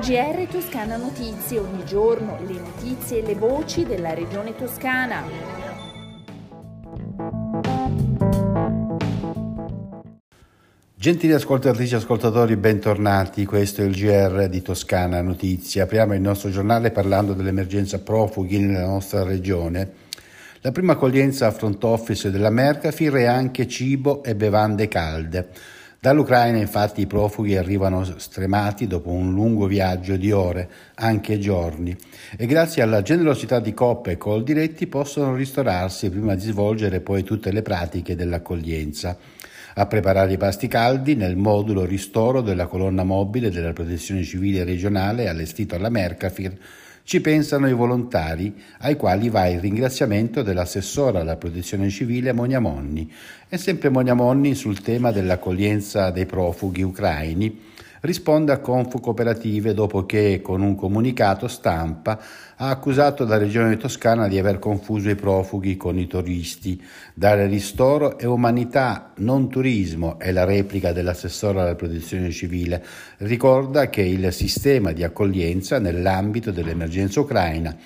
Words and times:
GR 0.00 0.46
Toscana 0.50 0.96
Notizie, 0.96 1.58
ogni 1.58 1.84
giorno 1.84 2.38
le 2.46 2.58
notizie 2.58 3.22
e 3.22 3.26
le 3.26 3.34
voci 3.34 3.84
della 3.84 4.14
regione 4.14 4.54
toscana. 4.54 5.22
Gentili 10.94 11.32
ascoltatrici 11.32 11.94
e 11.94 11.98
ascoltatori, 11.98 12.56
bentornati. 12.56 13.44
Questo 13.44 13.82
è 13.82 13.84
il 13.84 13.94
GR 13.94 14.48
di 14.48 14.60
Toscana 14.60 15.20
Notizie. 15.22 15.82
Apriamo 15.82 16.14
il 16.14 16.20
nostro 16.20 16.50
giornale 16.50 16.90
parlando 16.90 17.32
dell'emergenza 17.32 18.00
profughi 18.00 18.58
nella 18.58 18.86
nostra 18.86 19.22
regione. 19.22 20.05
La 20.66 20.72
prima 20.72 20.94
accoglienza 20.94 21.46
a 21.46 21.52
front 21.52 21.84
office 21.84 22.28
della 22.32 22.50
Mercafir 22.50 23.12
è 23.12 23.24
anche 23.26 23.68
cibo 23.68 24.24
e 24.24 24.34
bevande 24.34 24.88
calde. 24.88 25.50
Dall'Ucraina 26.00 26.58
infatti 26.58 27.02
i 27.02 27.06
profughi 27.06 27.56
arrivano 27.56 28.02
stremati 28.02 28.88
dopo 28.88 29.10
un 29.10 29.32
lungo 29.32 29.66
viaggio 29.66 30.16
di 30.16 30.32
ore, 30.32 30.68
anche 30.96 31.38
giorni, 31.38 31.96
e 32.36 32.46
grazie 32.46 32.82
alla 32.82 33.02
generosità 33.02 33.60
di 33.60 33.72
Coppe 33.74 34.10
e 34.10 34.16
Coldiretti 34.16 34.88
possono 34.88 35.36
ristorarsi 35.36 36.10
prima 36.10 36.34
di 36.34 36.40
svolgere 36.40 36.98
poi 36.98 37.22
tutte 37.22 37.52
le 37.52 37.62
pratiche 37.62 38.16
dell'accoglienza. 38.16 39.16
A 39.74 39.86
preparare 39.86 40.32
i 40.32 40.36
pasti 40.36 40.66
caldi 40.66 41.14
nel 41.14 41.36
modulo 41.36 41.84
ristoro 41.84 42.40
della 42.40 42.66
colonna 42.66 43.04
mobile 43.04 43.50
della 43.50 43.72
Protezione 43.72 44.24
Civile 44.24 44.64
regionale 44.64 45.28
allestito 45.28 45.76
alla 45.76 45.90
Mercafir 45.90 46.58
ci 47.06 47.20
pensano 47.20 47.68
i 47.68 47.72
volontari, 47.72 48.52
ai 48.78 48.96
quali 48.96 49.28
va 49.28 49.46
il 49.46 49.60
ringraziamento 49.60 50.42
dell'assessora 50.42 51.20
alla 51.20 51.36
protezione 51.36 51.88
civile 51.88 52.32
Monia 52.32 52.58
Monni. 52.58 53.08
E 53.48 53.56
sempre 53.58 53.90
Monia 53.90 54.14
Monni 54.14 54.56
sul 54.56 54.80
tema 54.80 55.12
dell'accoglienza 55.12 56.10
dei 56.10 56.26
profughi 56.26 56.82
ucraini 56.82 57.74
risponde 58.06 58.52
a 58.52 58.58
Confu 58.58 59.00
Cooperative 59.00 59.74
dopo 59.74 60.06
che, 60.06 60.40
con 60.42 60.62
un 60.62 60.74
comunicato 60.74 61.48
stampa, 61.48 62.18
ha 62.56 62.70
accusato 62.70 63.26
la 63.26 63.36
Regione 63.36 63.76
Toscana 63.76 64.28
di 64.28 64.38
aver 64.38 64.58
confuso 64.58 65.10
i 65.10 65.14
profughi 65.14 65.76
con 65.76 65.98
i 65.98 66.06
turisti. 66.06 66.82
Dare 67.12 67.46
ristoro 67.46 68.18
e 68.18 68.26
umanità, 68.26 69.12
non 69.16 69.50
turismo, 69.50 70.18
è 70.18 70.32
la 70.32 70.44
replica 70.44 70.92
dell'assessore 70.92 71.60
alla 71.60 71.74
protezione 71.74 72.30
civile. 72.30 72.82
Ricorda 73.18 73.90
che 73.90 74.00
il 74.00 74.32
sistema 74.32 74.92
di 74.92 75.04
accoglienza 75.04 75.78
nell'ambito 75.78 76.50
dell'emergenza 76.50 77.20
ucraina 77.20 77.76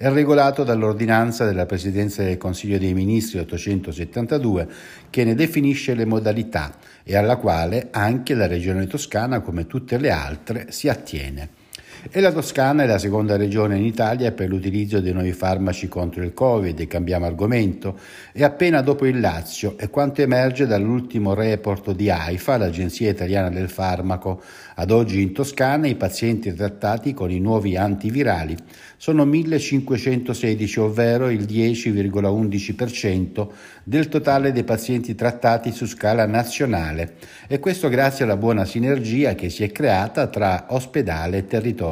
è 0.00 0.08
regolato 0.10 0.64
dall'ordinanza 0.64 1.44
della 1.44 1.66
Presidenza 1.66 2.22
del 2.22 2.38
Consiglio 2.38 2.78
dei 2.78 2.94
Ministri 2.94 3.38
872 3.38 4.66
che 5.10 5.24
ne 5.24 5.34
definisce 5.34 5.92
le 5.92 6.06
modalità 6.06 6.72
e 7.04 7.18
alla 7.18 7.36
quale 7.36 7.88
anche 7.90 8.32
la 8.32 8.46
Regione 8.46 8.86
Toscana, 8.86 9.40
come 9.40 9.66
tutte 9.66 9.98
le 9.98 10.10
altre, 10.10 10.72
si 10.72 10.88
attiene. 10.88 11.59
E 12.08 12.20
la 12.20 12.32
Toscana 12.32 12.84
è 12.84 12.86
la 12.86 12.96
seconda 12.96 13.36
regione 13.36 13.76
in 13.76 13.84
Italia 13.84 14.32
per 14.32 14.48
l'utilizzo 14.48 15.00
dei 15.00 15.12
nuovi 15.12 15.32
farmaci 15.32 15.86
contro 15.86 16.22
il 16.22 16.32
Covid, 16.32 16.80
e 16.80 16.86
cambiamo 16.86 17.26
argomento, 17.26 17.98
e 18.32 18.42
appena 18.42 18.80
dopo 18.80 19.04
il 19.04 19.20
Lazio 19.20 19.76
è 19.76 19.90
quanto 19.90 20.22
emerge 20.22 20.66
dall'ultimo 20.66 21.34
report 21.34 21.92
di 21.92 22.08
AIFA, 22.08 22.56
l'Agenzia 22.56 23.10
Italiana 23.10 23.50
del 23.50 23.68
Farmaco. 23.68 24.40
Ad 24.76 24.90
oggi 24.90 25.20
in 25.20 25.34
Toscana 25.34 25.88
i 25.88 25.94
pazienti 25.94 26.54
trattati 26.54 27.12
con 27.12 27.30
i 27.30 27.38
nuovi 27.38 27.76
antivirali 27.76 28.56
sono 28.96 29.26
1516, 29.26 30.80
ovvero 30.80 31.28
il 31.28 31.42
10,11% 31.42 33.48
del 33.84 34.08
totale 34.08 34.52
dei 34.52 34.64
pazienti 34.64 35.14
trattati 35.14 35.70
su 35.72 35.86
scala 35.86 36.26
nazionale 36.26 37.14
e 37.46 37.58
questo 37.58 37.88
grazie 37.88 38.24
alla 38.24 38.36
buona 38.36 38.64
sinergia 38.64 39.34
che 39.34 39.50
si 39.50 39.64
è 39.64 39.72
creata 39.72 40.28
tra 40.28 40.66
ospedale 40.68 41.38
e 41.38 41.46
territorio. 41.46 41.88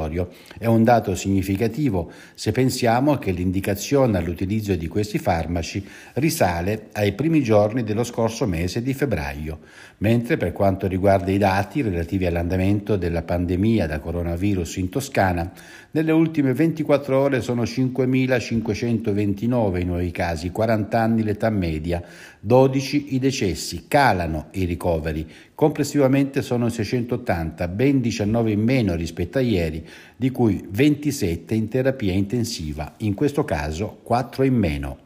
È 0.58 0.66
un 0.66 0.84
dato 0.84 1.14
significativo 1.14 2.10
se 2.34 2.53
pensiamo 2.53 3.19
che 3.19 3.32
l'indicazione 3.32 4.19
all'utilizzo 4.19 4.75
di 4.75 4.86
questi 4.86 5.19
farmaci 5.19 5.84
risale 6.14 6.88
ai 6.92 7.12
primi 7.12 7.42
giorni 7.42 7.82
dello 7.82 8.04
scorso 8.04 8.47
mese 8.47 8.82
di 8.82 8.94
febbraio, 8.94 9.58
mentre 9.98 10.37
per 10.37 10.53
quanto 10.53 10.87
riguarda 10.87 11.31
i 11.31 11.38
dati 11.38 11.82
relativi 11.82 12.26
all'andamento 12.26 12.97
della 12.97 13.22
pandemia 13.22 13.87
da 13.87 13.98
coronavirus 13.98 14.76
in 14.76 14.88
Toscana, 14.88 15.53
nelle 15.91 16.12
ultime 16.12 16.53
24 16.53 17.19
ore 17.19 17.41
sono 17.41 17.62
5.529 17.62 19.81
i 19.81 19.84
nuovi 19.84 20.10
casi, 20.10 20.50
40 20.50 21.00
anni 21.00 21.22
l'età 21.22 21.50
media, 21.50 22.03
12 22.41 23.14
i 23.14 23.19
decessi, 23.19 23.87
calano 23.88 24.48
i 24.53 24.64
ricoveri, 24.64 25.26
complessivamente 25.58 26.41
sono 26.41 26.69
680, 26.69 27.66
ben 27.66 28.00
19 28.00 28.52
in 28.52 28.60
meno 28.60 28.94
rispetto 28.94 29.38
a 29.38 29.41
ieri, 29.41 29.84
di 30.14 30.30
cui 30.30 30.64
27 30.70 31.52
in 31.52 31.66
terapia 31.66 32.12
intensiva, 32.12 32.94
in 32.98 33.14
questo 33.14 33.44
caso 33.44 33.98
4 34.04 34.44
in 34.44 34.54
meno. 34.54 34.98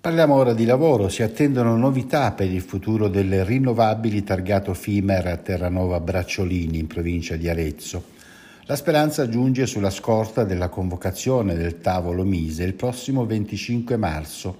Parliamo 0.00 0.34
ora 0.34 0.54
di 0.54 0.64
lavoro, 0.64 1.08
si 1.08 1.22
attendono 1.24 1.76
novità 1.76 2.30
per 2.30 2.48
il 2.50 2.60
futuro 2.60 3.08
delle 3.08 3.42
rinnovabili 3.42 4.22
targato 4.22 4.72
Fimer 4.72 5.26
a 5.26 5.36
Terranova 5.36 5.98
Bracciolini 5.98 6.78
in 6.78 6.86
provincia 6.86 7.34
di 7.34 7.48
Arezzo. 7.48 8.14
La 8.66 8.76
speranza 8.76 9.28
giunge 9.28 9.66
sulla 9.66 9.90
scorta 9.90 10.44
della 10.44 10.68
convocazione 10.68 11.54
del 11.54 11.80
tavolo 11.80 12.22
Mise 12.24 12.62
il 12.64 12.74
prossimo 12.74 13.26
25 13.26 13.96
marzo, 13.96 14.58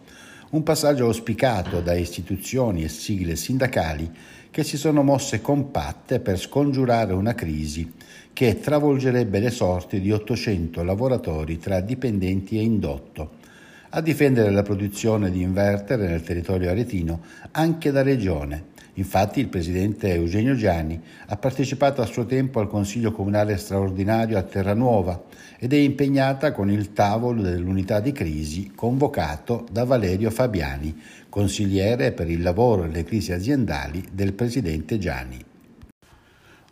un 0.50 0.62
passaggio 0.62 1.06
auspicato 1.06 1.80
da 1.80 1.94
istituzioni 1.94 2.84
e 2.84 2.88
sigle 2.88 3.34
sindacali 3.34 4.10
che 4.50 4.62
si 4.62 4.76
sono 4.76 5.02
mosse 5.02 5.40
compatte 5.40 6.20
per 6.20 6.38
scongiurare 6.38 7.12
una 7.12 7.34
crisi 7.34 7.92
che 8.32 8.60
travolgerebbe 8.60 9.40
le 9.40 9.50
sorti 9.50 10.00
di 10.00 10.12
800 10.12 10.82
lavoratori 10.82 11.58
tra 11.58 11.80
dipendenti 11.80 12.58
e 12.58 12.62
indotto. 12.62 13.30
A 13.90 14.00
difendere 14.00 14.50
la 14.50 14.62
produzione 14.62 15.30
di 15.30 15.42
inverter 15.42 15.98
nel 15.98 16.22
territorio 16.22 16.70
aretino 16.70 17.22
anche 17.52 17.90
la 17.90 18.02
Regione. 18.02 18.74
Infatti 18.98 19.40
il 19.40 19.48
presidente 19.48 20.12
Eugenio 20.12 20.54
Gianni 20.54 21.00
ha 21.26 21.36
partecipato 21.36 22.00
a 22.00 22.06
suo 22.06 22.24
tempo 22.24 22.60
al 22.60 22.68
Consiglio 22.68 23.12
Comunale 23.12 23.58
straordinario 23.58 24.38
a 24.38 24.42
Terranuova 24.42 25.24
ed 25.58 25.74
è 25.74 25.76
impegnata 25.76 26.52
con 26.52 26.70
il 26.70 26.92
tavolo 26.92 27.42
dell'unità 27.42 28.00
di 28.00 28.12
crisi 28.12 28.72
convocato 28.74 29.66
da 29.70 29.84
Valerio 29.84 30.30
Fabiani, 30.30 30.98
consigliere 31.28 32.12
per 32.12 32.30
il 32.30 32.40
lavoro 32.40 32.84
e 32.84 32.88
le 32.88 33.04
crisi 33.04 33.32
aziendali 33.32 34.02
del 34.12 34.32
presidente 34.32 34.98
Gianni. 34.98 35.44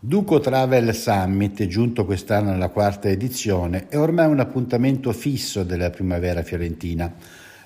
Duco 0.00 0.40
Travel 0.40 0.94
Summit, 0.94 1.66
giunto 1.66 2.06
quest'anno 2.06 2.52
alla 2.52 2.68
quarta 2.68 3.08
edizione, 3.08 3.88
è 3.88 3.98
ormai 3.98 4.30
un 4.30 4.40
appuntamento 4.40 5.12
fisso 5.12 5.62
della 5.62 5.90
primavera 5.90 6.42
fiorentina 6.42 7.12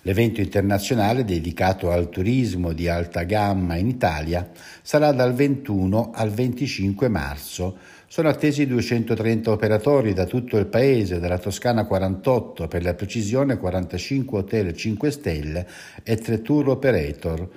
L'evento 0.02 0.40
internazionale 0.40 1.24
dedicato 1.24 1.90
al 1.90 2.08
turismo 2.08 2.72
di 2.72 2.88
alta 2.88 3.24
gamma 3.24 3.76
in 3.76 3.88
Italia 3.88 4.48
sarà 4.80 5.12
dal 5.12 5.34
21 5.34 6.12
al 6.14 6.30
25 6.30 7.08
marzo. 7.08 7.76
Sono 8.06 8.28
attesi 8.28 8.66
230 8.66 9.50
operatori 9.50 10.14
da 10.14 10.24
tutto 10.24 10.56
il 10.56 10.66
paese, 10.66 11.18
dalla 11.18 11.38
Toscana 11.38 11.84
48, 11.84 12.68
per 12.68 12.82
la 12.82 12.94
precisione 12.94 13.58
45 13.58 14.38
hotel 14.38 14.74
5 14.74 15.10
stelle 15.10 15.66
e 16.02 16.16
3 16.16 16.42
tour 16.42 16.68
operator 16.70 17.48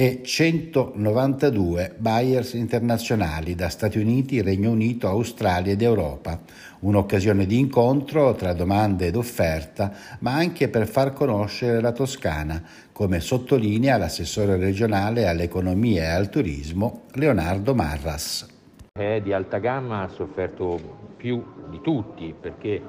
e 0.00 0.20
192 0.22 1.96
buyers 1.98 2.52
internazionali 2.52 3.56
da 3.56 3.68
Stati 3.68 3.98
Uniti, 3.98 4.40
Regno 4.42 4.70
Unito, 4.70 5.08
Australia 5.08 5.72
ed 5.72 5.82
Europa. 5.82 6.38
Un'occasione 6.82 7.46
di 7.46 7.58
incontro 7.58 8.36
tra 8.36 8.52
domande 8.52 9.08
ed 9.08 9.16
offerta, 9.16 9.92
ma 10.20 10.34
anche 10.34 10.68
per 10.68 10.86
far 10.86 11.12
conoscere 11.12 11.80
la 11.80 11.90
Toscana, 11.90 12.62
come 12.92 13.18
sottolinea 13.18 13.96
l'assessore 13.96 14.56
regionale 14.56 15.26
all'economia 15.26 16.04
e 16.04 16.10
al 16.10 16.28
turismo 16.28 17.06
Leonardo 17.14 17.74
Marras. 17.74 18.46
È 18.92 19.20
di 19.20 19.32
alta 19.32 19.58
gamma, 19.58 20.02
ha 20.02 20.08
sofferto 20.10 20.78
più 21.16 21.44
di 21.70 21.80
tutti 21.80 22.32
perché 22.40 22.80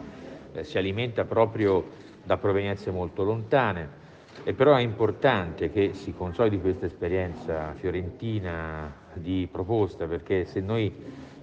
eh, 0.54 0.64
si 0.64 0.78
alimenta 0.78 1.26
proprio 1.26 1.88
da 2.24 2.38
provenienze 2.38 2.92
molto 2.92 3.24
lontane 3.24 3.99
e 4.44 4.54
però 4.54 4.76
è 4.76 4.82
importante 4.82 5.72
che 5.72 5.94
si 5.94 6.14
consolidi 6.14 6.60
questa 6.60 6.86
esperienza 6.86 7.74
fiorentina 7.74 8.94
di 9.14 9.48
proposta 9.52 10.06
perché 10.06 10.46
se 10.46 10.62
noi 10.62 10.94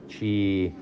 ci 0.07 0.73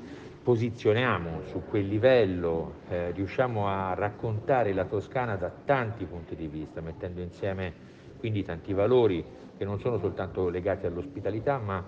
posizioniamo 0.44 1.40
su 1.46 1.62
quel 1.68 1.88
livello, 1.88 2.74
eh, 2.90 3.12
riusciamo 3.12 3.66
a 3.66 3.94
raccontare 3.94 4.74
la 4.74 4.84
Toscana 4.84 5.36
da 5.36 5.50
tanti 5.64 6.04
punti 6.04 6.36
di 6.36 6.46
vista, 6.46 6.82
mettendo 6.82 7.22
insieme 7.22 7.72
quindi 8.18 8.42
tanti 8.42 8.74
valori 8.74 9.24
che 9.56 9.64
non 9.64 9.80
sono 9.80 9.98
soltanto 9.98 10.50
legati 10.50 10.84
all'ospitalità, 10.84 11.58
ma 11.58 11.82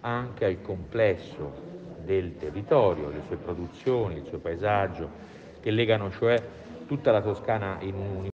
anche 0.00 0.44
al 0.44 0.60
complesso 0.60 1.70
del 2.04 2.36
territorio, 2.36 3.08
le 3.08 3.22
sue 3.26 3.36
produzioni, 3.36 4.16
il 4.16 4.26
suo 4.26 4.38
paesaggio, 4.38 5.08
che 5.60 5.70
legano 5.70 6.10
cioè 6.10 6.42
tutta 6.86 7.12
la 7.12 7.22
Toscana 7.22 7.78
in 7.80 7.94
un 7.94 8.31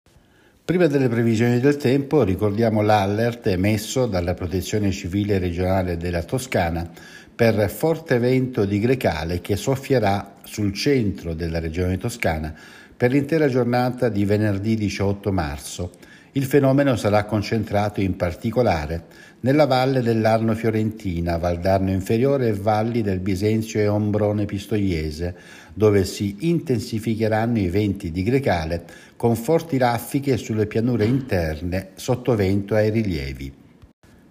Prima 0.66 0.88
delle 0.88 1.08
previsioni 1.08 1.60
del 1.60 1.76
tempo 1.76 2.24
ricordiamo 2.24 2.80
l'allert 2.80 3.46
emesso 3.46 4.06
dalla 4.06 4.34
Protezione 4.34 4.90
Civile 4.90 5.38
Regionale 5.38 5.96
della 5.96 6.24
Toscana 6.24 6.90
per 7.32 7.70
forte 7.70 8.18
vento 8.18 8.64
di 8.64 8.80
grecale 8.80 9.40
che 9.40 9.54
soffierà 9.54 10.38
sul 10.42 10.74
centro 10.74 11.34
della 11.34 11.60
regione 11.60 11.98
toscana 11.98 12.52
per 12.96 13.12
l'intera 13.12 13.46
giornata 13.46 14.08
di 14.08 14.24
venerdì 14.24 14.74
18 14.74 15.30
marzo. 15.30 15.92
Il 16.36 16.44
fenomeno 16.44 16.96
sarà 16.96 17.24
concentrato 17.24 18.02
in 18.02 18.14
particolare 18.14 19.04
nella 19.40 19.64
valle 19.64 20.02
dell'Arno 20.02 20.54
Fiorentina, 20.54 21.38
Valdarno 21.38 21.90
Inferiore 21.90 22.48
e 22.48 22.52
valli 22.52 23.00
del 23.00 23.20
Bisenzio 23.20 23.80
e 23.80 23.88
Ombrone 23.88 24.44
Pistoiese, 24.44 25.34
dove 25.72 26.04
si 26.04 26.36
intensificheranno 26.40 27.58
i 27.58 27.70
venti 27.70 28.10
di 28.10 28.22
grecale 28.22 28.84
con 29.16 29.34
forti 29.34 29.78
raffiche 29.78 30.36
sulle 30.36 30.66
pianure 30.66 31.06
interne 31.06 31.92
sotto 31.94 32.36
vento 32.36 32.74
ai 32.74 32.90
rilievi. 32.90 33.50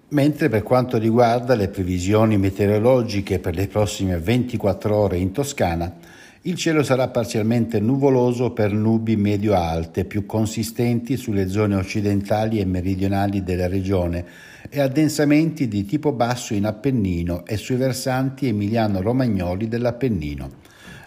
Mentre 0.10 0.48
per 0.48 0.62
quanto 0.62 1.00
riguarda 1.00 1.56
le 1.56 1.70
previsioni 1.70 2.38
meteorologiche 2.38 3.40
per 3.40 3.56
le 3.56 3.68
prossime 3.68 4.20
24 4.20 4.96
ore 4.96 5.18
in 5.18 5.32
Toscana, 5.32 5.92
il 6.48 6.56
cielo 6.58 6.84
sarà 6.84 7.08
parzialmente 7.08 7.80
nuvoloso 7.80 8.52
per 8.52 8.72
nubi 8.72 9.16
medio-alte, 9.16 10.06
più 10.06 10.28
consistenti 10.28 11.18
sulle 11.18 11.50
zone 11.50 11.74
occidentali 11.74 12.60
e 12.60 12.66
meridionali 12.66 13.42
della 13.42 13.68
regione 13.68 14.24
e 14.70 14.80
addensamenti 14.80 15.68
di 15.68 15.86
tipo 15.86 16.12
basso 16.12 16.54
in 16.54 16.66
Appennino 16.66 17.48
e 17.48 17.58
sui 17.58 17.78
versanti 17.78 18.48
emiliano-romagnoli 18.48 19.68
dell'Appennino. 19.68 20.65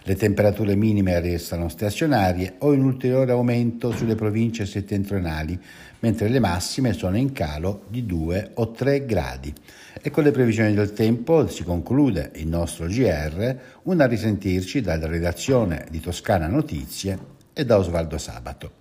Le 0.09 0.15
temperature 0.15 0.75
minime 0.75 1.19
restano 1.19 1.69
stazionarie 1.69 2.55
o 2.59 2.73
in 2.73 2.83
ulteriore 2.83 3.31
aumento 3.31 3.91
sulle 3.91 4.15
province 4.15 4.65
settentrionali, 4.65 5.55
mentre 5.99 6.29
le 6.29 6.39
massime 6.39 6.93
sono 6.93 7.15
in 7.15 7.31
calo 7.31 7.83
di 7.89 8.07
2 8.07 8.53
o 8.55 8.71
3 8.71 9.05
gradi. 9.05 9.53
E 10.01 10.09
con 10.09 10.23
le 10.23 10.31
previsioni 10.31 10.73
del 10.73 10.93
tempo 10.93 11.47
si 11.47 11.63
conclude 11.63 12.31
il 12.37 12.47
nostro 12.47 12.87
GR, 12.87 13.55
una 13.83 14.07
risentirci 14.07 14.81
dalla 14.81 15.05
redazione 15.05 15.85
di 15.91 15.99
Toscana 15.99 16.47
Notizie 16.47 17.19
e 17.53 17.63
da 17.63 17.77
Osvaldo 17.77 18.17
Sabato. 18.17 18.71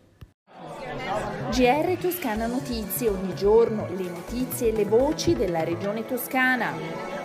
GR 1.51 1.99
Toscana 2.01 2.47
Notizie, 2.47 3.11
ogni 3.11 3.35
giorno 3.35 3.87
le 3.95 4.09
notizie 4.09 4.69
e 4.69 4.73
le 4.73 4.85
voci 4.87 5.35
della 5.35 5.63
regione 5.63 6.07
toscana. 6.07 7.18